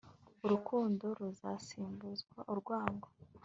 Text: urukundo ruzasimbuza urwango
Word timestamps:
urukundo 0.45 1.05
ruzasimbuza 1.17 2.27
urwango 2.51 3.07